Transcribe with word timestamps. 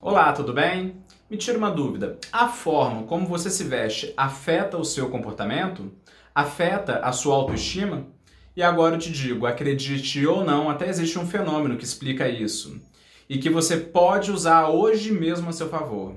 Olá, 0.00 0.32
tudo 0.32 0.52
bem? 0.52 1.02
Me 1.28 1.36
tira 1.36 1.58
uma 1.58 1.72
dúvida. 1.72 2.18
A 2.30 2.46
forma 2.46 3.02
como 3.02 3.26
você 3.26 3.50
se 3.50 3.64
veste 3.64 4.14
afeta 4.16 4.78
o 4.78 4.84
seu 4.84 5.10
comportamento? 5.10 5.92
Afeta 6.32 7.00
a 7.00 7.10
sua 7.10 7.34
autoestima? 7.34 8.06
E 8.54 8.62
agora 8.62 8.94
eu 8.94 9.00
te 9.00 9.10
digo, 9.10 9.44
acredite 9.44 10.24
ou 10.24 10.44
não, 10.44 10.70
até 10.70 10.88
existe 10.88 11.18
um 11.18 11.26
fenômeno 11.26 11.76
que 11.76 11.84
explica 11.84 12.28
isso 12.28 12.80
e 13.28 13.38
que 13.38 13.50
você 13.50 13.76
pode 13.76 14.30
usar 14.30 14.68
hoje 14.68 15.10
mesmo 15.10 15.50
a 15.50 15.52
seu 15.52 15.68
favor. 15.68 16.14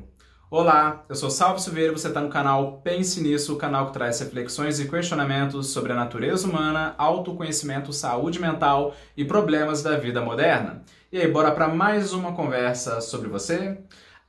Olá, 0.54 1.04
eu 1.10 1.16
sou 1.16 1.32
Salvo 1.32 1.60
Silveira 1.60 1.92
e 1.92 1.98
você 1.98 2.10
está 2.10 2.22
no 2.22 2.30
canal 2.30 2.82
Pense 2.84 3.20
Nisso, 3.20 3.54
o 3.54 3.58
canal 3.58 3.88
que 3.88 3.94
traz 3.94 4.20
reflexões 4.20 4.80
e 4.80 4.88
questionamentos 4.88 5.70
sobre 5.70 5.92
a 5.92 5.96
natureza 5.96 6.48
humana, 6.48 6.94
autoconhecimento, 7.00 7.92
saúde 7.92 8.40
mental 8.40 8.94
e 9.18 9.26
problemas 9.26 9.82
da 9.82 9.98
vida 9.98 10.22
moderna. 10.22 10.84
E 11.12 11.18
aí, 11.20 11.30
bora 11.30 11.52
para 11.52 11.68
mais 11.68 12.14
uma 12.14 12.34
conversa 12.34 13.02
sobre 13.02 13.28
você? 13.28 13.78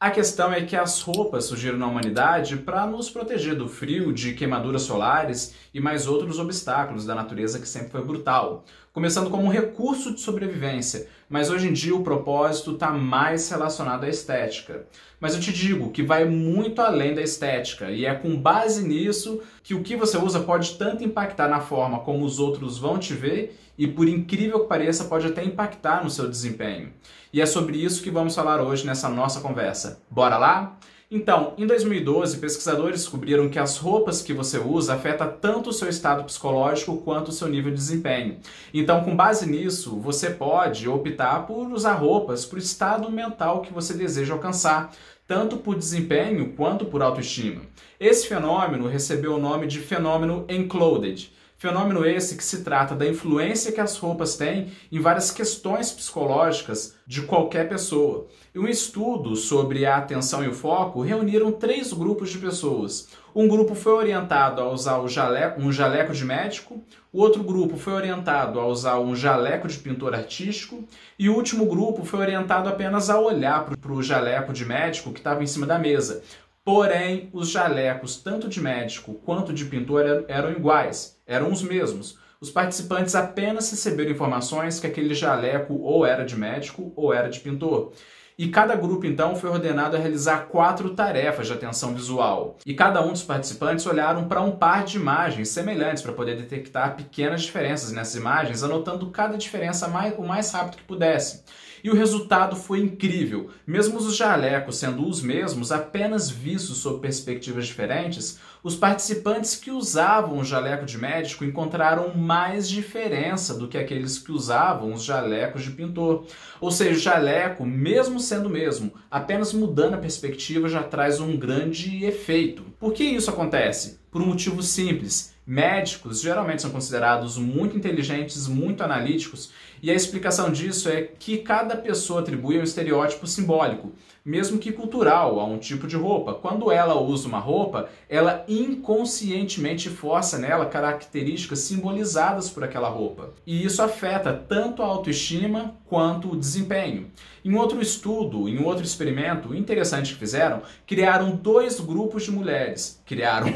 A 0.01 0.11
questão 0.11 0.53
é 0.53 0.65
que 0.67 0.75
as 0.75 1.01
roupas 1.01 1.45
surgiram 1.45 1.79
na 1.79 1.87
humanidade 1.87 2.57
para 2.57 2.85
nos 2.89 3.09
proteger 3.09 3.55
do 3.55 3.69
frio, 3.69 4.13
de 4.13 4.35
queimaduras 4.35 4.83
solares 4.83 5.55
e 5.73 5.79
mais 5.79 6.09
outros 6.09 6.41
obstáculos 6.41 7.07
da 7.07 7.15
natureza 7.15 7.61
que 7.61 7.69
sempre 7.69 7.93
foi 7.93 8.05
brutal. 8.05 8.65
Começando 8.93 9.31
como 9.31 9.45
um 9.45 9.49
recurso 9.49 10.13
de 10.13 10.21
sobrevivência, 10.21 11.07
mas 11.27 11.49
hoje 11.49 11.67
em 11.67 11.73
dia 11.73 11.97
o 11.97 12.03
propósito 12.03 12.73
está 12.73 12.91
mais 12.91 13.49
relacionado 13.49 14.05
à 14.05 14.09
estética. 14.09 14.85
Mas 15.19 15.35
eu 15.35 15.41
te 15.41 15.51
digo 15.51 15.91
que 15.91 16.03
vai 16.03 16.27
muito 16.27 16.83
além 16.83 17.15
da 17.15 17.23
estética, 17.23 17.91
e 17.91 18.05
é 18.05 18.15
com 18.15 18.37
base 18.37 18.87
nisso 18.87 19.41
que 19.63 19.75
o 19.75 19.83
que 19.83 19.97
você 19.97 20.19
usa 20.19 20.41
pode 20.41 20.77
tanto 20.77 21.03
impactar 21.03 21.49
na 21.49 21.61
forma 21.61 22.01
como 22.01 22.23
os 22.23 22.39
outros 22.39 22.77
vão 22.77 22.99
te 22.99 23.15
ver, 23.15 23.59
e 23.79 23.87
por 23.87 24.07
incrível 24.07 24.61
que 24.61 24.69
pareça, 24.69 25.05
pode 25.05 25.27
até 25.27 25.43
impactar 25.43 26.05
no 26.05 26.11
seu 26.11 26.29
desempenho. 26.29 26.93
E 27.33 27.41
é 27.41 27.47
sobre 27.47 27.83
isso 27.83 28.03
que 28.03 28.11
vamos 28.11 28.35
falar 28.35 28.61
hoje 28.61 28.87
nessa 28.87 29.09
nossa 29.09 29.41
conversa. 29.41 30.03
Bora 30.11 30.37
lá? 30.37 30.79
Então, 31.15 31.53
em 31.59 31.67
2012, 31.67 32.39
pesquisadores 32.39 33.01
descobriram 33.01 33.51
que 33.51 33.59
as 33.59 33.77
roupas 33.77 34.23
que 34.23 34.33
você 34.33 34.57
usa 34.57 34.95
afetam 34.95 35.31
tanto 35.39 35.69
o 35.69 35.73
seu 35.73 35.91
estado 35.91 36.25
psicológico 36.25 37.03
quanto 37.03 37.29
o 37.29 37.33
seu 37.33 37.49
nível 37.49 37.71
de 37.71 37.77
desempenho. 37.77 38.39
Então, 38.73 39.05
com 39.05 39.15
base 39.15 39.47
nisso, 39.47 39.95
você 40.01 40.31
pode 40.31 40.89
optar 40.89 41.47
por 41.47 41.71
usar 41.71 41.97
roupas 41.97 42.47
para 42.47 42.57
o 42.57 42.59
estado 42.59 43.11
mental 43.11 43.61
que 43.61 43.75
você 43.75 43.93
deseja 43.93 44.33
alcançar, 44.33 44.91
tanto 45.29 45.59
por 45.59 45.77
desempenho 45.77 46.55
quanto 46.55 46.87
por 46.87 47.03
autoestima. 47.03 47.61
Esse 48.01 48.27
fenômeno 48.27 48.89
recebeu 48.89 49.35
o 49.35 49.39
nome 49.39 49.67
de 49.67 49.81
fenômeno 49.81 50.47
enclosed 50.49 51.31
Fenômeno 51.63 52.05
esse 52.05 52.37
que 52.37 52.43
se 52.43 52.65
trata 52.65 52.93
da 52.93 53.07
influência 53.07 53.71
que 53.71 53.81
as 53.81 53.97
roupas 53.97 54.37
têm 54.37 54.73
em 54.91 54.99
várias 54.99 55.31
questões 55.31 55.93
psicológicas 55.93 56.97
de 57.07 57.23
qualquer 57.23 57.69
pessoa. 57.69 58.27
E 58.53 58.59
um 58.59 58.67
estudo 58.67 59.37
sobre 59.37 59.87
a 59.87 59.97
atenção 59.97 60.43
e 60.43 60.49
o 60.49 60.53
foco 60.53 61.03
reuniram 61.03 61.53
três 61.53 61.93
grupos 61.93 62.31
de 62.31 62.39
pessoas. 62.39 63.11
Um 63.33 63.47
grupo 63.47 63.77
foi 63.77 63.93
orientado 63.93 64.61
a 64.61 64.69
usar 64.69 65.01
um 65.01 65.07
jaleco 65.07 66.13
de 66.13 66.25
médico, 66.25 66.83
o 67.13 67.21
outro 67.21 67.45
grupo 67.45 67.77
foi 67.77 67.93
orientado 67.93 68.59
a 68.59 68.67
usar 68.67 68.99
um 68.99 69.15
jaleco 69.15 69.69
de 69.69 69.79
pintor 69.79 70.17
artístico, 70.17 70.83
e 71.17 71.29
o 71.29 71.37
último 71.37 71.67
grupo 71.67 72.05
foi 72.05 72.19
orientado 72.19 72.69
apenas 72.69 73.09
a 73.09 73.21
olhar 73.21 73.67
para 73.67 73.93
o 73.93 74.03
jaleco 74.03 74.53
de 74.53 74.65
médico 74.65 75.13
que 75.13 75.21
estava 75.21 75.45
em 75.45 75.47
cima 75.47 75.65
da 75.65 75.79
mesa. 75.79 76.25
Porém, 76.65 77.29
os 77.33 77.51
jalecos, 77.51 78.17
tanto 78.17 78.49
de 78.49 78.61
médico 78.61 79.15
quanto 79.15 79.53
de 79.53 79.65
pintor, 79.65 80.25
eram 80.27 80.51
iguais, 80.51 81.12
eram 81.27 81.51
os 81.51 81.63
mesmos. 81.63 82.19
Os 82.41 82.51
participantes 82.51 83.15
apenas 83.15 83.71
receberam 83.71 84.11
informações 84.11 84.81
que 84.81 84.87
aquele 84.87 85.15
jaleco 85.15 85.75
ou 85.75 86.05
era 86.05 86.25
de 86.25 86.37
médico 86.37 86.93
ou 86.97 87.15
era 87.15 87.29
de 87.29 87.39
pintor. 87.39 87.93
E 88.39 88.49
cada 88.49 88.75
grupo 88.75 89.07
então 89.07 89.37
foi 89.37 89.51
ordenado 89.51 89.97
a 89.97 90.01
realizar 90.01 90.47
quatro 90.47 90.91
tarefas 90.91 91.47
de 91.47 91.53
atenção 91.53 91.95
visual. 91.95 92.57
E 92.67 92.75
cada 92.75 93.01
um 93.01 93.13
dos 93.13 93.23
participantes 93.23 93.87
olharam 93.87 94.27
para 94.27 94.41
um 94.41 94.53
par 94.53 94.85
de 94.85 94.97
imagens 94.97 95.51
semelhantes 95.51 96.03
para 96.03 96.13
poder 96.13 96.37
detectar 96.37 96.97
pequenas 96.97 97.43
diferenças 97.43 97.93
nessas 97.93 98.17
imagens, 98.17 98.65
anotando 98.65 99.11
cada 99.11 99.37
diferença 99.37 99.87
mais, 99.87 100.19
o 100.19 100.23
mais 100.23 100.51
rápido 100.51 100.79
que 100.79 100.85
pudessem. 100.85 101.43
E 101.83 101.91
o 101.91 101.95
resultado 101.95 102.55
foi 102.55 102.81
incrível. 102.81 103.51
Mesmo 103.67 103.99
os 103.99 104.17
jalecos 104.17 104.77
sendo 104.77 105.07
os 105.07 105.21
mesmos, 105.21 105.73
apenas 105.73 106.31
vistos 106.31 106.79
sob 106.79 107.01
perspectivas 107.01 107.67
diferentes, 107.67 108.39
os 108.63 108.77
participantes 108.77 109.57
que 109.57 109.73
usavam 109.73 110.39
o 110.39 110.45
jaleco 110.45 110.87
de 110.87 110.97
médico 110.97 111.45
encontraram 111.45 112.15
mais 112.15 112.69
diferença 112.69 113.55
do 113.55 113.67
que 113.67 113.77
aqueles 113.77 114.19
que 114.19 114.31
usavam 114.31 114.93
os 114.93 115.03
jalecos 115.03 115.65
de 115.65 115.73
pintor. 115.73 116.27
Ou 116.61 116.71
seja, 116.71 116.97
o 116.97 117.03
jaleco, 117.03 117.67
mesmo 117.67 118.21
sendo 118.21 118.47
o 118.47 118.53
mesmo, 118.53 118.93
apenas 119.11 119.53
mudando 119.53 119.95
a 119.95 119.99
perspectiva 119.99 120.69
já 120.69 120.85
traz 120.85 121.19
um 121.19 121.37
grande 121.37 122.05
efeito. 122.05 122.63
Por 122.79 122.93
que 122.93 123.03
isso 123.03 123.31
acontece? 123.31 123.99
Por 124.11 124.23
um 124.23 124.27
motivo 124.27 124.63
simples 124.63 125.32
Médicos 125.45 126.21
geralmente 126.21 126.63
são 126.63 126.71
considerados 126.71 127.37
muito 127.37 127.77
inteligentes, 127.77 128.47
muito 128.47 128.85
analíticos, 128.85 129.51
e 129.83 129.91
a 129.91 129.95
explicação 129.95 130.53
disso 130.53 130.89
é 130.89 131.03
que 131.03 131.39
cada 131.39 131.77
pessoa 131.77 132.21
atribui 132.21 132.57
um 132.59 132.63
estereótipo 132.63 133.27
simbólico, 133.27 133.91
mesmo 134.25 134.59
que 134.59 134.71
cultural, 134.71 135.41
a 135.41 135.45
um 135.45 135.59
tipo 135.59 135.89
de 135.89 135.97
roupa. 135.97 136.35
Quando 136.35 136.71
ela 136.71 137.01
usa 137.01 137.27
uma 137.27 137.41
roupa, 137.41 137.89
ela 138.09 138.45
inconscientemente 138.47 139.91
força 139.91 140.39
nela 140.39 140.67
características 140.67 141.59
simbolizadas 141.59 142.49
por 142.49 142.63
aquela 142.63 142.89
roupa. 142.89 143.35
E 143.45 143.65
isso 143.65 143.83
afeta 143.83 144.33
tanto 144.33 144.81
a 144.81 144.87
autoestima 144.87 145.75
quanto 145.87 146.31
o 146.31 146.37
desempenho. 146.37 147.11
Em 147.45 147.57
outro 147.57 147.83
estudo, 147.83 148.49
em 148.49 148.63
outro 148.63 148.85
experimento 148.85 149.53
interessante 149.53 150.13
que 150.13 150.21
fizeram, 150.21 150.63
criaram 150.87 151.35
dois 151.35 151.81
grupos 151.81 152.23
de 152.23 152.31
mulheres. 152.31 153.03
Criaram 153.05 153.51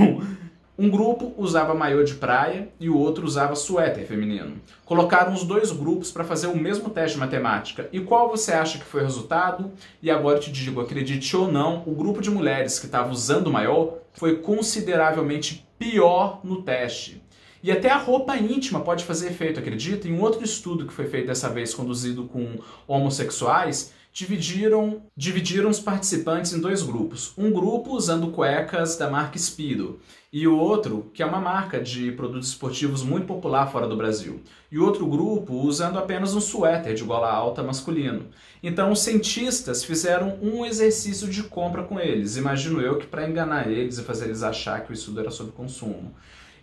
um 0.79 0.91
grupo 0.91 1.33
usava 1.39 1.75
maiô 1.75 2.05
de 2.05 2.15
praia 2.15 2.69
e 2.79 2.91
o 2.91 2.99
outro 2.99 3.25
usava 3.25 3.55
suéter 3.55 4.07
feminino. 4.07 4.61
Colocaram 4.85 5.33
os 5.33 5.43
dois 5.43 5.71
grupos 5.71 6.11
para 6.13 6.23
fazer 6.23 6.49
o 6.49 6.57
mesmo 6.57 6.91
teste 6.91 7.15
de 7.15 7.21
matemática. 7.21 7.89
E 7.93 8.01
qual 8.01 8.29
você 8.29 8.53
acha 8.53 8.79
que 8.79 8.85
foi 8.85 9.01
o 9.01 9.05
resultado? 9.05 9.73
E 10.03 10.11
agora 10.11 10.39
te 10.39 10.53
digo, 10.53 10.81
acredite 10.81 11.35
ou 11.35 11.51
não, 11.51 11.83
o 11.87 11.95
grupo 11.95 12.21
de 12.21 12.31
mulheres 12.31 12.79
que 12.79 12.87
estava 12.87 13.11
usando 13.11 13.51
maiô 13.51 13.95
foi 14.13 14.37
consideravelmente 14.37 15.67
pior 15.79 16.41
no 16.45 16.63
teste. 16.63 17.23
E 17.67 17.73
até 17.73 17.91
a 17.91 17.99
roupa 17.99 18.37
íntima 18.37 18.79
pode 18.79 19.05
fazer 19.05 19.27
efeito, 19.27 19.59
acredita? 19.59 20.07
Em 20.07 20.13
um 20.13 20.23
outro 20.23 20.45
estudo 20.45 20.87
que 20.87 20.93
foi 20.93 21.09
feito 21.09 21.27
dessa 21.27 21.49
vez, 21.49 21.75
conduzido 21.75 22.23
com 22.23 22.61
homossexuais, 22.87 23.93
dividiram, 24.13 25.03
dividiram 25.17 25.69
os 25.69 25.81
participantes 25.81 26.53
em 26.53 26.61
dois 26.61 26.81
grupos. 26.81 27.33
Um 27.37 27.51
grupo 27.51 27.91
usando 27.91 28.29
cuecas 28.29 28.97
da 28.97 29.11
marca 29.11 29.37
Speedo 29.37 29.99
e 30.33 30.47
o 30.47 30.57
outro, 30.57 31.11
que 31.13 31.25
é 31.25 31.27
uma 31.27 31.41
marca 31.41 31.81
de 31.81 32.13
produtos 32.13 32.51
esportivos 32.51 33.03
muito 33.03 33.27
popular 33.27 33.67
fora 33.67 33.89
do 33.89 33.97
Brasil. 33.97 34.41
E 34.71 34.79
outro 34.79 35.05
grupo 35.05 35.53
usando 35.55 35.99
apenas 35.99 36.37
um 36.37 36.41
suéter 36.41 36.95
de 36.95 37.03
gola 37.03 37.33
alta 37.33 37.65
masculino. 37.65 38.27
Então 38.63 38.93
os 38.93 39.01
cientistas 39.01 39.83
fizeram 39.83 40.39
um 40.41 40.65
exercício 40.65 41.27
de 41.27 41.43
compra 41.43 41.83
com 41.83 41.99
eles, 41.99 42.37
imagino 42.37 42.81
eu 42.81 42.97
que 42.97 43.09
para 43.09 43.29
enganar 43.29 43.69
eles 43.69 43.99
e 43.99 44.05
fazer 44.05 44.27
eles 44.27 44.45
achar 44.45 44.85
que 44.85 44.93
o 44.93 44.95
estudo 44.95 45.19
era 45.19 45.33
sobre 45.33 45.53
consumo. 45.53 46.15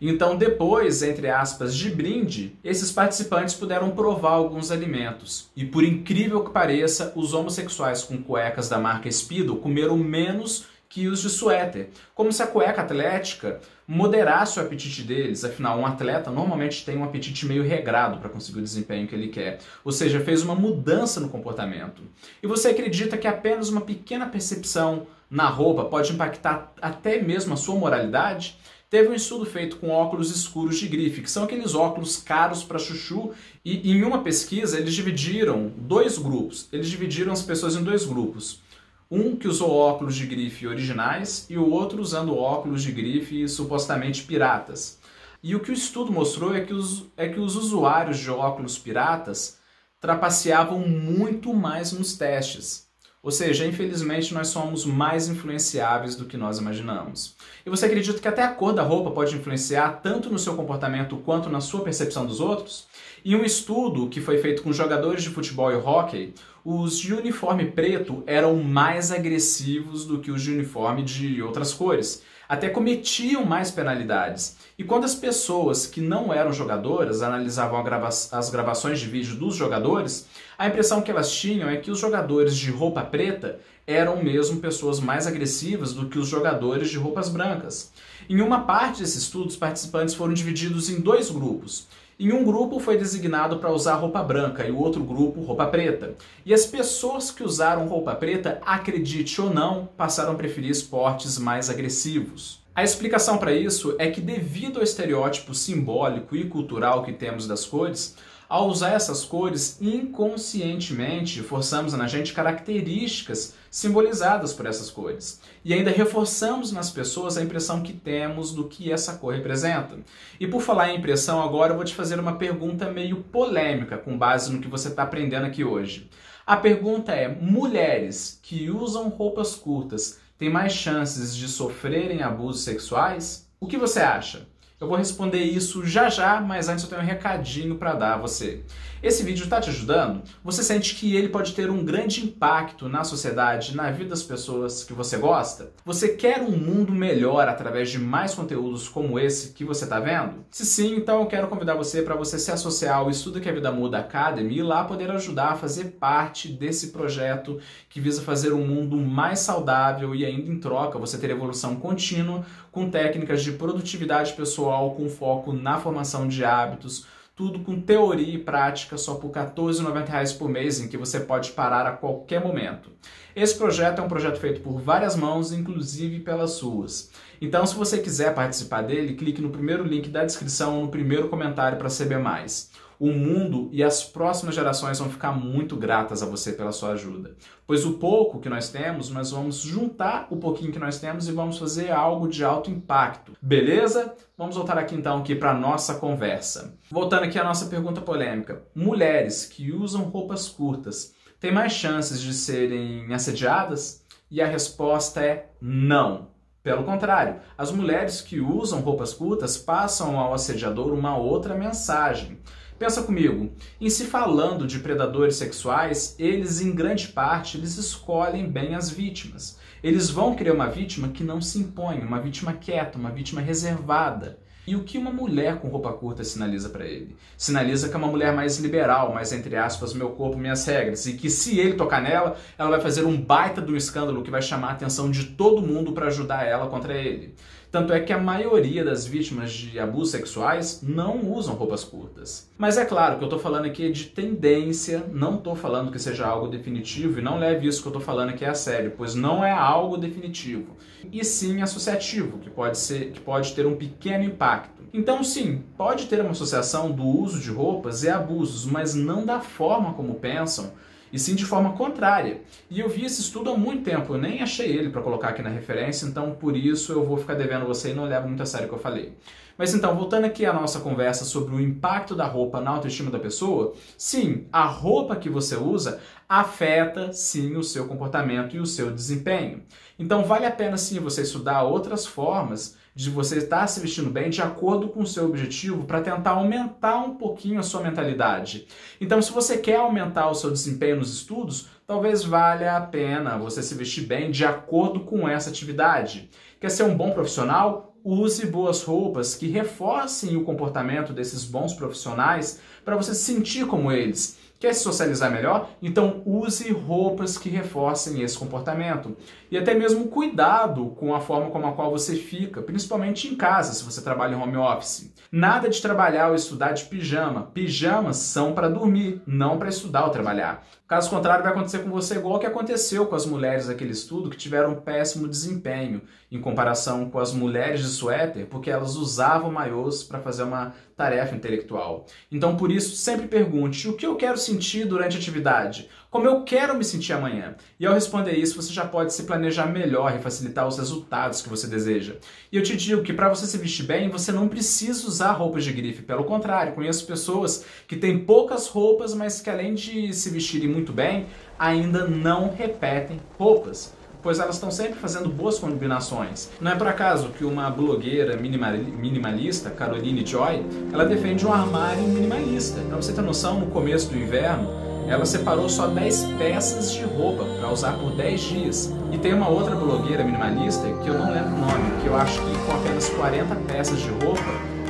Então, 0.05 0.35
depois, 0.35 1.01
entre 1.01 1.29
aspas, 1.29 1.73
de 1.73 1.89
brinde, 1.89 2.57
esses 2.61 2.91
participantes 2.91 3.55
puderam 3.55 3.91
provar 3.91 4.31
alguns 4.31 4.69
alimentos. 4.69 5.49
E 5.55 5.63
por 5.63 5.81
incrível 5.81 6.43
que 6.43 6.51
pareça, 6.51 7.13
os 7.15 7.33
homossexuais 7.33 8.03
com 8.03 8.17
cuecas 8.17 8.67
da 8.67 8.77
marca 8.77 9.09
Speedo 9.09 9.55
comeram 9.55 9.97
menos 9.97 10.65
que 10.89 11.07
os 11.07 11.21
de 11.21 11.29
suéter, 11.29 11.89
como 12.13 12.33
se 12.33 12.43
a 12.43 12.47
cueca 12.47 12.81
atlética 12.81 13.61
moderasse 13.87 14.59
o 14.59 14.61
apetite 14.61 15.03
deles, 15.03 15.43
afinal, 15.45 15.79
um 15.79 15.85
atleta 15.85 16.29
normalmente 16.29 16.85
tem 16.85 16.97
um 16.97 17.03
apetite 17.03 17.45
meio 17.45 17.63
regrado 17.63 18.19
para 18.19 18.29
conseguir 18.29 18.59
o 18.59 18.63
desempenho 18.63 19.07
que 19.07 19.15
ele 19.15 19.29
quer, 19.29 19.59
ou 19.85 19.91
seja, 19.91 20.19
fez 20.19 20.43
uma 20.43 20.53
mudança 20.53 21.21
no 21.21 21.29
comportamento. 21.29 22.03
E 22.43 22.45
você 22.45 22.67
acredita 22.67 23.17
que 23.17 23.27
apenas 23.27 23.69
uma 23.69 23.81
pequena 23.81 24.27
percepção 24.27 25.07
na 25.29 25.47
roupa 25.47 25.85
pode 25.85 26.11
impactar 26.11 26.73
até 26.79 27.19
mesmo 27.21 27.53
a 27.53 27.57
sua 27.57 27.75
moralidade? 27.75 28.59
Teve 28.94 29.10
um 29.10 29.16
estudo 29.16 29.44
feito 29.44 29.78
com 29.78 29.90
óculos 29.90 30.30
escuros 30.30 30.78
de 30.78 30.88
grife, 30.88 31.24
que 31.24 31.31
são 31.31 31.45
aqueles 31.45 31.74
óculos 31.74 32.18
caros 32.18 32.63
para 32.63 32.78
chuchu, 32.78 33.31
e 33.66 33.92
em 33.92 34.04
uma 34.04 34.22
pesquisa 34.22 34.78
eles 34.78 34.94
dividiram 34.94 35.72
dois 35.75 36.19
grupos. 36.19 36.69
Eles 36.72 36.88
dividiram 36.88 37.34
as 37.34 37.42
pessoas 37.42 37.75
em 37.75 37.84
dois 37.84 38.06
grupos. 38.06 38.62
Um 39.10 39.36
que 39.36 39.48
usou 39.48 39.72
óculos 39.72 40.16
de 40.16 40.28
grife 40.28 40.68
originais 40.68 41.48
e 41.50 41.57
o 41.57 41.68
outro 41.68 42.04
usando 42.04 42.38
óculos 42.38 42.84
de 42.84 42.92
grife 42.92 43.50
supostamente 43.50 44.22
piratas. 44.25 45.00
E 45.42 45.56
o 45.56 45.60
que 45.60 45.72
o 45.72 45.74
estudo 45.74 46.12
mostrou 46.12 46.54
é 46.54 46.62
que 46.62 46.75
os, 46.75 47.07
é 47.18 47.28
que 47.28 47.40
os 47.40 47.56
usuários 47.56 48.19
de 48.19 48.30
óculos 48.30 48.78
piratas 48.78 49.57
trapaceavam 50.00 50.88
muito 50.88 51.51
mais 51.51 51.92
nos 51.94 52.16
testes. 52.16 52.88
Ou 53.23 53.31
seja, 53.31 53.65
infelizmente 53.65 54.33
nós 54.33 54.49
somos 54.49 54.85
mais 54.85 55.29
influenciáveis 55.29 56.13
do 56.13 56.25
que 56.25 56.35
nós 56.35 56.57
imaginamos. 56.57 57.37
E 57.65 57.69
você 57.69 57.85
acredita 57.85 58.19
que 58.19 58.27
até 58.27 58.43
a 58.43 58.49
cor 58.49 58.73
da 58.73 58.83
roupa 58.83 59.11
pode 59.11 59.33
influenciar 59.33 60.01
tanto 60.03 60.29
no 60.29 60.37
seu 60.37 60.55
comportamento 60.55 61.15
quanto 61.15 61.49
na 61.49 61.61
sua 61.61 61.85
percepção 61.85 62.25
dos 62.25 62.41
outros? 62.41 62.85
Em 63.23 63.33
um 63.33 63.45
estudo 63.45 64.09
que 64.09 64.19
foi 64.19 64.39
feito 64.39 64.61
com 64.61 64.73
jogadores 64.73 65.23
de 65.23 65.29
futebol 65.29 65.71
e 65.71 65.75
hockey, 65.75 66.33
os 66.65 66.99
de 66.99 67.13
uniforme 67.13 67.71
preto 67.71 68.23
eram 68.27 68.57
mais 68.57 69.09
agressivos 69.09 70.05
do 70.05 70.19
que 70.19 70.29
os 70.29 70.41
de 70.41 70.51
uniforme 70.51 71.01
de 71.01 71.41
outras 71.41 71.73
cores. 71.73 72.21
Até 72.48 72.69
cometiam 72.69 73.45
mais 73.45 73.72
penalidades. 73.72 74.57
E 74.78 74.84
quando 74.84 75.06
as 75.06 75.16
pessoas 75.16 75.88
que 75.88 76.01
não 76.01 76.34
eram 76.34 76.51
jogadoras 76.51 77.22
analisavam 77.22 77.84
grava 77.84 78.07
as 78.07 78.50
gravações 78.50 79.00
de 79.00 79.07
vídeo 79.07 79.36
dos 79.36 79.56
jogadores, 79.56 80.28
a 80.57 80.68
impressão 80.68 81.01
que 81.01 81.10
elas 81.10 81.31
tinham 81.31 81.69
é 81.69 81.78
que 81.78 81.92
os 81.92 82.00
jogadores 82.00 82.56
de 82.56 82.69
roupa 82.69 83.01
preta 83.01 83.60
eram 83.86 84.24
mesmo 84.24 84.60
pessoas 84.60 85.00
mais 85.00 85.28
agressivas 85.28 85.94
do 85.94 86.07
que 86.07 86.18
os 86.18 86.28
jogadores 86.28 86.90
de 86.90 86.98
roupas 86.98 87.30
brancas. 87.30 87.92
Em 88.30 88.42
uma 88.42 88.62
parte 88.62 89.01
desse 89.01 89.18
estudo, 89.18 89.50
os 89.50 89.57
participantes 89.57 90.16
foram 90.16 90.34
divididos 90.34 90.90
em 90.90 91.01
dois 91.01 91.30
grupos. 91.30 91.88
Em 92.23 92.31
um 92.31 92.45
grupo 92.45 92.79
foi 92.79 92.97
designado 92.97 93.57
para 93.57 93.73
usar 93.73 93.95
roupa 93.95 94.23
branca 94.23 94.65
e 94.65 94.71
o 94.71 94.79
outro 94.79 95.03
grupo 95.03 95.41
roupa 95.41 95.65
preta. 95.65 96.15
E 96.45 96.53
as 96.53 96.65
pessoas 96.65 97.29
que 97.29 97.43
usaram 97.43 97.85
roupa 97.85 98.15
preta, 98.15 98.61
acredite 98.65 99.41
ou 99.41 99.53
não, 99.53 99.89
passaram 99.97 100.31
a 100.31 100.35
preferir 100.35 100.71
esportes 100.71 101.37
mais 101.37 101.69
agressivos. 101.69 102.61
A 102.73 102.81
explicação 102.81 103.37
para 103.37 103.51
isso 103.51 103.93
é 103.99 104.09
que, 104.09 104.21
devido 104.21 104.77
ao 104.77 104.83
estereótipo 104.83 105.53
simbólico 105.53 106.33
e 106.33 106.45
cultural 106.45 107.03
que 107.03 107.11
temos 107.11 107.45
das 107.45 107.65
cores, 107.65 108.15
ao 108.47 108.69
usar 108.69 108.91
essas 108.91 109.25
cores, 109.25 109.77
inconscientemente 109.81 111.41
forçamos 111.41 111.91
na 111.91 112.07
gente 112.07 112.31
características 112.31 113.53
simbolizadas 113.73 114.53
por 114.53 114.67
essas 114.67 114.91
cores. 114.91 115.41
E 115.65 115.73
ainda 115.73 115.89
reforçamos 115.89 116.71
nas 116.71 116.91
pessoas 116.91 117.37
a 117.37 117.41
impressão 117.41 117.81
que 117.81 117.91
temos 117.91 118.53
do 118.53 118.67
que 118.67 118.91
essa 118.91 119.15
cor 119.15 119.33
representa. 119.33 119.97
E 120.39 120.45
por 120.45 120.61
falar 120.61 120.91
em 120.91 120.99
impressão, 120.99 121.41
agora 121.41 121.73
eu 121.73 121.75
vou 121.75 121.83
te 121.83 121.95
fazer 121.95 122.19
uma 122.19 122.35
pergunta 122.35 122.91
meio 122.91 123.23
polêmica 123.23 123.97
com 123.97 124.15
base 124.15 124.53
no 124.53 124.61
que 124.61 124.67
você 124.67 124.89
está 124.89 125.01
aprendendo 125.01 125.47
aqui 125.47 125.63
hoje. 125.63 126.07
A 126.45 126.55
pergunta 126.55 127.13
é: 127.13 127.27
mulheres 127.27 128.39
que 128.43 128.69
usam 128.69 129.09
roupas 129.09 129.55
curtas 129.55 130.19
têm 130.37 130.51
mais 130.51 130.73
chances 130.73 131.35
de 131.35 131.47
sofrerem 131.47 132.21
abusos 132.21 132.63
sexuais? 132.63 133.49
O 133.59 133.65
que 133.65 133.75
você 133.75 134.01
acha? 134.01 134.47
Eu 134.79 134.87
vou 134.87 134.97
responder 134.97 135.41
isso 135.41 135.83
já 135.83 136.09
já, 136.09 136.39
mas 136.39 136.69
antes 136.69 136.83
eu 136.83 136.89
tenho 136.91 137.01
um 137.01 137.05
recadinho 137.05 137.75
para 137.77 137.93
dar 137.95 138.13
a 138.13 138.17
você. 138.17 138.63
Esse 139.03 139.21
vídeo 139.21 139.44
está 139.44 139.59
te 139.59 139.69
ajudando? 139.69 140.23
Você 140.45 140.63
sente 140.63 140.95
que 140.95 141.13
ele 141.13 141.27
pode 141.27 141.53
ter 141.53 141.69
um 141.69 141.83
grande 141.83 142.23
impacto 142.23 142.88
na 142.88 143.03
sociedade, 143.03 143.75
na 143.75 143.91
vida 143.91 144.11
das 144.11 144.23
pessoas 144.23 144.85
que 144.85 144.94
você 144.94 145.17
gosta? 145.17 145.73
Você 145.83 146.15
quer 146.15 146.41
um 146.41 146.51
mundo 146.51 146.94
melhor 146.94 147.50
através 147.50 147.91
de 147.91 148.00
mais 148.00 148.33
conteúdos 148.33 148.88
como 148.88 149.19
esse 149.19 149.51
que 149.51 149.65
você 149.65 149.83
está 149.83 150.00
vendo? 150.00 150.45
Se 150.50 150.65
sim, 150.65 150.95
então 150.95 151.19
eu 151.19 151.25
quero 151.25 151.50
convidar 151.50 151.75
você 151.75 152.01
para 152.01 152.15
você 152.15 152.39
se 152.39 152.50
associar 152.50 153.00
ao 153.00 153.09
Estudo 153.09 153.41
que 153.41 153.50
a 153.50 153.53
Vida 153.53 153.73
Muda 153.73 153.97
Academy 153.97 154.55
e 154.55 154.63
lá 154.63 154.85
poder 154.85 155.11
ajudar 155.11 155.51
a 155.51 155.56
fazer 155.57 155.97
parte 155.99 156.47
desse 156.47 156.94
projeto 156.94 157.59
que 157.89 157.99
visa 157.99 158.21
fazer 158.21 158.53
um 158.53 158.65
mundo 158.65 158.95
mais 158.95 159.39
saudável 159.39 160.15
e 160.15 160.25
ainda 160.25 160.49
em 160.49 160.61
troca 160.61 160.97
você 160.97 161.17
ter 161.17 161.29
evolução 161.29 161.75
contínua 161.75 162.45
com 162.71 162.89
técnicas 162.89 163.44
de 163.44 163.51
produtividade 163.51 164.31
pessoal 164.31 164.91
com 164.91 165.09
foco 165.09 165.51
na 165.51 165.77
formação 165.77 166.25
de 166.25 166.45
hábitos 166.45 167.06
tudo 167.35 167.59
com 167.59 167.81
teoria 167.81 168.35
e 168.35 168.38
prática 168.38 168.97
só 168.97 169.15
por 169.15 169.31
R$ 169.31 169.41
14,90 169.41 170.38
por 170.38 170.50
mês, 170.50 170.80
em 170.80 170.88
que 170.88 170.97
você 170.97 171.19
pode 171.19 171.51
parar 171.51 171.88
a 171.88 171.91
qualquer 171.91 172.44
momento. 172.44 172.91
Esse 173.35 173.57
projeto 173.57 174.00
é 174.00 174.03
um 174.03 174.07
projeto 174.07 174.39
feito 174.39 174.62
por 174.62 174.80
várias 174.80 175.15
mãos, 175.15 175.51
inclusive 175.51 176.19
pelas 176.19 176.51
suas. 176.51 177.12
Então, 177.41 177.65
se 177.65 177.75
você 177.75 177.97
quiser 177.97 178.35
participar 178.35 178.83
dele, 178.83 179.15
clique 179.15 179.41
no 179.41 179.50
primeiro 179.50 179.83
link 179.83 180.09
da 180.09 180.24
descrição 180.24 180.75
ou 180.75 180.83
no 180.83 180.91
primeiro 180.91 181.27
comentário 181.30 181.77
para 181.77 181.89
saber 181.89 182.19
mais 182.19 182.71
o 183.03 183.11
mundo 183.11 183.67
e 183.73 183.83
as 183.83 184.01
próximas 184.01 184.55
gerações 184.55 184.97
vão 184.97 185.09
ficar 185.09 185.33
muito 185.33 185.75
gratas 185.75 186.23
a 186.23 186.25
você 186.25 186.53
pela 186.53 186.71
sua 186.71 186.91
ajuda. 186.91 187.35
Pois 187.67 187.85
o 187.85 187.97
pouco 187.97 188.39
que 188.39 188.47
nós 188.47 188.69
temos, 188.69 189.09
nós 189.09 189.31
vamos 189.31 189.57
juntar 189.57 190.25
o 190.29 190.38
pouquinho 190.38 190.71
que 190.71 190.79
nós 190.79 191.01
temos 191.01 191.27
e 191.27 191.33
vamos 191.33 191.57
fazer 191.57 191.91
algo 191.91 192.29
de 192.29 192.45
alto 192.45 192.71
impacto. 192.71 193.33
Beleza? 193.41 194.15
Vamos 194.38 194.55
voltar 194.55 194.77
aqui 194.77 194.95
então 194.95 195.17
aqui 195.17 195.35
para 195.35 195.53
nossa 195.53 195.95
conversa. 195.95 196.77
Voltando 196.89 197.25
aqui 197.25 197.38
à 197.38 197.44
nossa 197.44 197.65
pergunta 197.65 198.00
polêmica. 198.00 198.63
Mulheres 198.73 199.45
que 199.45 199.73
usam 199.73 200.03
roupas 200.03 200.47
curtas 200.47 201.13
têm 201.41 201.51
mais 201.51 201.73
chances 201.73 202.21
de 202.21 202.33
serem 202.33 203.13
assediadas? 203.13 204.01
E 204.31 204.41
a 204.41 204.47
resposta 204.47 205.19
é 205.19 205.49
não. 205.59 206.29
Pelo 206.63 206.85
contrário, 206.85 207.41
as 207.57 207.69
mulheres 207.69 208.21
que 208.21 208.39
usam 208.39 208.79
roupas 208.79 209.13
curtas 209.13 209.57
passam 209.57 210.17
ao 210.17 210.33
assediador 210.33 210.94
uma 210.94 211.17
outra 211.17 211.53
mensagem. 211.53 212.39
Pensa 212.83 213.01
comigo, 213.01 213.50
em 213.80 213.89
se 213.89 214.03
falando 214.03 214.68
de 214.68 214.77
predadores 214.80 215.38
sexuais, 215.38 216.18
eles 216.19 216.59
em 216.59 216.75
grande 216.75 217.07
parte 217.07 217.57
eles 217.57 217.77
escolhem 217.77 218.45
bem 218.51 218.75
as 218.75 218.89
vítimas. 218.89 219.57
Eles 219.81 220.09
vão 220.09 220.35
querer 220.35 220.51
uma 220.51 220.68
vítima 220.68 221.07
que 221.07 221.24
não 221.24 221.39
se 221.39 221.59
impõe, 221.59 222.00
uma 222.00 222.19
vítima 222.19 222.51
quieta, 222.51 222.97
uma 222.97 223.09
vítima 223.09 223.39
reservada. 223.39 224.38
E 224.68 224.75
o 224.75 224.83
que 224.83 224.97
uma 224.97 225.12
mulher 225.12 225.59
com 225.59 225.69
roupa 225.69 225.94
curta 225.94 226.25
sinaliza 226.25 226.69
para 226.69 226.85
ele? 226.85 227.15
Sinaliza 227.38 227.88
que 227.88 227.95
é 227.95 227.97
uma 227.97 228.07
mulher 228.07 228.33
mais 228.33 228.57
liberal, 228.57 229.13
mais 229.13 229.31
entre 229.31 229.56
aspas, 229.56 229.94
meu 229.94 230.09
corpo, 230.12 230.38
minhas 230.38 230.65
regras, 230.65 231.06
e 231.06 231.13
que 231.13 231.30
se 231.30 231.59
ele 231.59 231.74
tocar 231.75 232.01
nela, 232.01 232.35
ela 232.57 232.69
vai 232.69 232.81
fazer 232.81 233.06
um 233.06 233.19
baita 233.19 233.62
do 233.62 233.77
escândalo 233.77 234.24
que 234.24 234.31
vai 234.31 234.41
chamar 234.41 234.69
a 234.69 234.71
atenção 234.71 235.09
de 235.09 235.25
todo 235.25 235.62
mundo 235.62 235.94
para 235.94 236.07
ajudar 236.07 236.45
ela 236.45 236.68
contra 236.68 236.94
ele. 236.94 237.35
Tanto 237.73 237.91
é 237.91 237.99
que 237.99 238.13
a 238.13 238.19
maioria 238.19 238.85
das 238.85 239.03
vítimas 239.03 239.51
de 239.51 239.79
abusos 239.79 240.11
sexuais 240.11 240.83
não 240.83 241.33
usam 241.33 241.55
roupas 241.55 241.83
curtas. 241.83 242.47
Mas 242.55 242.77
é 242.77 242.85
claro 242.85 243.17
que 243.17 243.23
eu 243.23 243.25
estou 243.25 243.39
falando 243.39 243.65
aqui 243.65 243.91
de 243.91 244.05
tendência, 244.05 245.03
não 245.11 245.37
estou 245.37 245.55
falando 245.55 245.91
que 245.91 245.97
seja 245.97 246.27
algo 246.27 246.47
definitivo 246.47 247.17
e 247.17 247.23
não 247.23 247.39
leve 247.39 247.67
isso 247.67 247.81
que 247.81 247.87
eu 247.87 247.89
estou 247.89 248.05
falando 248.05 248.29
aqui 248.29 248.45
a 248.45 248.53
sério, 248.53 248.93
pois 248.95 249.15
não 249.15 249.43
é 249.43 249.49
algo 249.49 249.97
definitivo. 249.97 250.77
E 251.11 251.25
sim 251.25 251.63
associativo, 251.63 252.37
que 252.37 252.49
pode 252.51 252.77
ser, 252.77 253.09
que 253.09 253.19
pode 253.19 253.55
ter 253.55 253.65
um 253.65 253.75
pequeno 253.75 254.23
impacto. 254.23 254.83
Então 254.93 255.23
sim, 255.23 255.63
pode 255.75 256.05
ter 256.05 256.21
uma 256.21 256.29
associação 256.29 256.91
do 256.91 257.03
uso 257.03 257.39
de 257.39 257.49
roupas 257.49 258.03
e 258.03 258.09
abusos, 258.09 258.67
mas 258.67 258.93
não 258.93 259.25
da 259.25 259.39
forma 259.39 259.93
como 259.93 260.13
pensam 260.13 260.73
e 261.13 261.19
sim 261.19 261.36
de 261.36 261.45
forma 261.45 261.74
contrária. 261.74 262.42
E 262.69 262.80
eu 262.80 262.89
vi 262.89 263.06
esse 263.06 263.21
estudo 263.21 263.51
há 263.51 263.57
muito 263.57 263.83
tempo, 263.83 264.15
eu 264.15 264.18
nem 264.18 264.42
achei 264.42 264.75
ele 264.75 264.89
para 264.89 265.04
colocar 265.04 265.30
aqui 265.30 265.44
na 265.44 265.50
referência, 265.50 266.07
então 266.07 266.31
por 266.31 266.57
isso 266.57 266.92
eu 266.92 267.06
vou 267.06 267.18
ficar 267.18 267.36
devendo 267.36 267.68
você 267.68 267.92
e 267.92 267.94
não 267.94 268.06
levo 268.06 268.27
muito 268.27 268.42
a 268.42 268.45
sério 268.48 268.65
o 268.65 268.69
que 268.69 268.75
eu 268.75 268.80
falei. 268.80 269.13
Mas 269.56 269.75
então, 269.75 269.95
voltando 269.95 270.25
aqui 270.25 270.48
à 270.48 270.51
nossa 270.51 270.80
conversa 270.80 271.24
sobre 271.24 271.54
o 271.54 271.62
impacto 271.62 272.15
da 272.15 272.25
roupa 272.25 272.60
na 272.60 272.71
autoestima 272.71 273.12
da 273.12 273.19
pessoa, 273.19 273.74
sim, 273.95 274.48
a 274.51 274.65
roupa 274.65 275.15
que 275.15 275.30
você 275.30 275.56
usa 275.56 276.01
afeta 276.27 277.13
sim 277.13 277.56
o 277.56 277.63
seu 277.63 277.88
comportamento 277.88 278.56
e 278.56 278.59
o 278.59 278.66
seu 278.66 278.89
desempenho. 278.89 279.62
Então 280.00 280.24
vale 280.24 280.48
a 280.48 280.51
pena 280.51 280.77
sim 280.77 281.00
você 281.00 281.21
estudar 281.21 281.61
outras 281.61 282.07
formas 282.07 282.76
de 282.95 283.09
você 283.09 283.40
estar 283.40 283.66
se 283.68 283.80
vestindo 283.80 284.09
bem 284.09 284.30
de 284.30 284.42
acordo 284.42 284.88
com 284.90 285.02
o 285.02 285.07
seu 285.07 285.26
objetivo 285.26 285.85
para 285.85 286.02
tentar 286.02 286.31
aumentar 286.31 286.97
um 286.97 287.16
pouquinho 287.16 287.59
a 287.59 287.64
sua 287.64 287.81
mentalidade. 287.81 288.68
Então, 289.02 289.21
se 289.21 289.31
você 289.31 289.57
quer 289.57 289.78
aumentar 289.78 290.30
o 290.30 290.35
seu 290.35 290.52
desempenho 290.52 290.97
nos 290.97 291.14
estudos, 291.14 291.69
talvez 291.88 292.23
valha 292.23 292.78
a 292.78 292.81
pena 292.81 293.38
você 293.38 293.64
se 293.64 293.73
vestir 293.76 294.06
bem 294.06 294.30
de 294.30 294.45
acordo 294.45 295.02
com 295.02 295.28
essa 295.28 295.50
atividade. 295.50 296.30
Quer 296.59 296.69
ser 296.69 296.83
um 296.83 296.95
bom 296.95 297.12
profissional? 297.12 297.95
Use 298.06 298.45
boas 298.45 298.83
roupas 298.83 299.33
que 299.33 299.47
reforcem 299.47 300.35
o 300.35 300.44
comportamento 300.44 301.14
desses 301.14 301.45
bons 301.45 301.73
profissionais 301.73 302.59
para 302.83 302.97
você 302.97 303.16
se 303.16 303.23
sentir 303.23 303.66
como 303.66 303.92
eles. 303.92 304.38
Quer 304.63 304.73
se 304.73 304.83
socializar 304.83 305.29
melhor? 305.29 305.71
Então 305.81 306.21
use 306.25 306.71
roupas 306.71 307.37
que 307.37 307.49
reforcem 307.49 308.21
esse 308.21 308.37
comportamento. 308.37 309.13
E 309.51 309.57
até 309.57 309.73
mesmo 309.73 310.07
cuidado 310.07 310.91
com 310.91 311.13
a 311.13 311.19
forma 311.19 311.51
como 311.51 311.67
a 311.67 311.73
qual 311.73 311.91
você 311.91 312.15
fica, 312.15 312.61
principalmente 312.61 313.27
em 313.27 313.35
casa, 313.35 313.73
se 313.73 313.83
você 313.83 314.01
trabalha 314.01 314.35
em 314.35 314.41
home 314.41 314.55
office. 314.55 315.13
Nada 315.29 315.67
de 315.67 315.81
trabalhar 315.81 316.29
ou 316.29 316.35
estudar 316.35 316.71
de 316.71 316.85
pijama. 316.85 317.51
Pijamas 317.53 318.15
são 318.15 318.53
para 318.53 318.69
dormir, 318.69 319.21
não 319.27 319.57
para 319.57 319.67
estudar 319.67 320.05
ou 320.05 320.11
trabalhar. 320.11 320.65
Caso 320.94 321.09
contrário, 321.09 321.42
vai 321.42 321.52
acontecer 321.52 321.80
com 321.80 321.90
você 321.90 322.18
igual 322.18 322.38
que 322.38 322.45
aconteceu 322.45 323.07
com 323.07 323.16
as 323.16 323.26
mulheres 323.26 323.66
daquele 323.66 323.90
estudo 323.90 324.30
que 324.30 324.38
tiveram 324.38 324.73
um 324.73 324.76
péssimo 324.76 325.28
desempenho 325.28 326.04
em 326.31 326.40
comparação 326.40 327.09
com 327.09 327.18
as 327.18 327.33
mulheres 327.33 327.81
de 327.81 327.88
suéter, 327.88 328.45
porque 328.45 328.69
elas 328.69 328.95
usavam 328.95 329.52
maiôs 329.52 330.04
para 330.04 330.19
fazer 330.19 330.44
uma 330.44 330.76
tarefa 330.95 331.35
intelectual. 331.35 332.06
Então, 332.31 332.56
por 332.56 332.71
isso, 332.71 332.95
sempre 332.95 333.28
pergunte 333.28 333.90
o 333.90 333.94
que 333.94 334.06
eu 334.06 334.16
quero 334.16 334.38
sentir 334.38 334.85
durante 334.85 335.18
a 335.18 335.19
atividade, 335.19 335.90
como 336.13 336.27
eu 336.27 336.43
quero 336.43 336.77
me 336.77 336.83
sentir 336.83 337.11
amanhã. 337.11 337.55
E 337.79 337.87
ao 337.87 337.93
responder 337.95 338.33
isso, 338.33 338.61
você 338.61 338.71
já 338.71 338.85
pode 338.85 339.11
se 339.11 339.23
planejar 339.23 339.65
melhor 339.65 340.15
e 340.15 340.21
facilitar 340.21 340.67
os 340.67 340.77
resultados 340.77 341.41
que 341.41 341.49
você 341.49 341.65
deseja. 341.65 342.17
E 342.51 342.55
eu 342.55 342.61
te 342.61 342.77
digo 342.77 343.01
que 343.01 343.11
para 343.11 343.29
você 343.29 343.47
se 343.47 343.57
vestir 343.57 343.87
bem, 343.87 344.09
você 344.09 344.31
não 344.31 344.47
precisa 344.47 345.07
usar 345.07 345.31
roupas 345.31 345.63
de 345.63 345.73
grife. 345.73 346.03
Pelo 346.03 346.23
contrário, 346.23 346.73
conheço 346.73 347.07
pessoas 347.07 347.65
que 347.87 347.95
têm 347.95 348.19
poucas 348.19 348.67
roupas, 348.67 349.15
mas 349.15 349.41
que 349.41 349.49
além 349.49 349.73
de 349.73 350.13
se 350.13 350.29
vestirem 350.29 350.67
muito 350.67 350.93
bem, 350.93 351.25
ainda 351.57 352.05
não 352.05 352.53
repetem 352.53 353.19
roupas 353.39 353.91
pois 354.21 354.39
elas 354.39 354.55
estão 354.55 354.71
sempre 354.71 354.97
fazendo 354.97 355.27
boas 355.27 355.59
combinações. 355.59 356.49
Não 356.61 356.71
é 356.71 356.75
por 356.75 356.87
acaso 356.87 357.27
que 357.37 357.43
uma 357.43 357.69
blogueira 357.69 358.37
minimalista, 358.37 359.69
Caroline 359.69 360.25
Joy, 360.25 360.65
ela 360.93 361.03
defende 361.03 361.45
um 361.45 361.51
armário 361.51 362.03
minimalista. 362.03 362.79
Para 362.83 362.95
você 362.95 363.11
ter 363.11 363.21
noção, 363.21 363.59
no 363.59 363.67
começo 363.67 364.09
do 364.09 364.17
inverno, 364.17 364.82
ela 365.07 365.26
separou 365.26 365.68
só 365.69 365.88
10 365.88 366.24
peças 366.38 366.92
de 366.92 367.04
roupa 367.04 367.44
para 367.44 367.72
usar 367.72 367.94
por 367.94 368.12
10 368.12 368.42
dias. 368.42 368.94
E 369.12 369.18
tem 369.18 369.33
uma 369.33 369.48
outra 369.48 369.76
blogueira 369.76 370.24
minimalista, 370.24 370.88
que 371.04 371.07
eu 371.07 371.18
não 371.18 371.31
lembro 371.31 371.56
o 371.56 371.60
nome, 371.60 372.02
que 372.02 372.07
eu 372.07 372.16
acho 372.16 372.42
que 372.42 372.57
com 372.66 372.74
apenas 372.74 373.10
40 373.10 373.56
peças 373.68 374.00
de 374.00 374.10
roupa, 374.10 374.42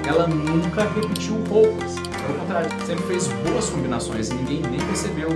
ela 0.08 0.28
nunca 0.28 0.84
repetiu 0.84 1.36
roupas. 1.50 1.96
Pelo 1.96 2.40
contrário, 2.40 2.70
sempre 2.86 3.04
fez 3.06 3.28
boas 3.28 3.70
combinações 3.70 4.30
e 4.30 4.34
ninguém 4.36 4.62
nem 4.62 4.80
percebeu. 4.80 5.30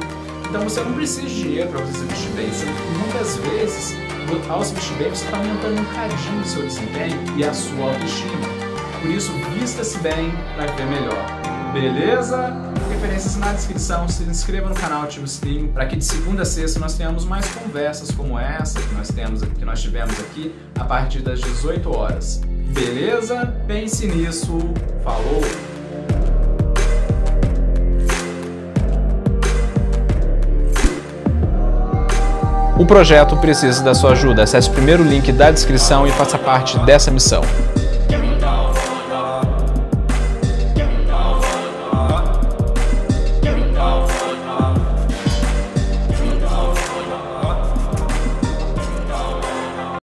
Então 0.50 0.62
você 0.62 0.82
não 0.82 0.94
precisa 0.94 1.28
de 1.28 1.42
dinheiro 1.42 1.70
para 1.70 1.82
você 1.82 2.00
se 2.00 2.06
vestir 2.06 2.32
bem. 2.32 2.50
Muitas 3.00 3.36
vezes, 3.38 3.98
ao 4.50 4.64
se 4.64 4.74
vestir 4.74 4.96
bem, 4.98 5.10
você 5.10 5.26
está 5.26 5.38
aumentando 5.38 5.82
um 5.82 5.86
cadinho 5.94 6.42
o 6.42 6.46
seu 6.46 6.64
desempenho 6.64 7.18
e 7.36 7.44
a 7.44 7.54
sua 7.54 7.86
autoestima. 7.86 8.48
Por 9.02 9.10
isso, 9.10 9.32
vista-se 9.54 10.00
bem 10.00 10.32
para 10.56 10.72
ver 10.74 10.86
melhor. 10.86 11.26
Beleza? 11.74 12.67
Referências 13.00 13.38
na 13.38 13.54
descrição. 13.54 14.08
Se 14.08 14.24
inscreva 14.24 14.70
no 14.70 14.74
canal, 14.74 15.04
o 15.04 15.27
sininho 15.27 15.68
para 15.68 15.86
que 15.86 15.96
de 15.96 16.04
segunda 16.04 16.42
a 16.42 16.46
sexta 16.46 16.80
nós 16.80 16.96
tenhamos 16.96 17.25
mais 17.25 17.46
conversas 17.50 18.10
como 18.10 18.39
essa 18.39 18.80
que 18.82 18.96
nós 18.96 19.10
temos, 19.10 19.44
que 19.44 19.63
nós 19.63 19.80
tivemos 19.80 20.20
aqui 20.20 20.56
a 20.80 20.84
partir 20.84 21.20
das 21.20 21.39
18 21.39 21.96
horas. 21.96 22.42
Beleza? 22.74 23.54
Pense 23.68 24.08
nisso. 24.08 24.58
Falou! 25.04 25.42
O 32.80 32.86
projeto 32.88 33.38
precisa 33.38 33.84
da 33.84 33.94
sua 33.94 34.13
ajuda. 34.13 34.42
Acesse 34.42 34.70
o 34.70 34.74
primeiro 34.74 35.04
link 35.04 35.32
da 35.32 35.51
descrição 35.51 36.08
e 36.08 36.12
faça 36.12 36.39
parte 36.39 36.80
dessa 36.80 37.12
missão. 37.12 37.44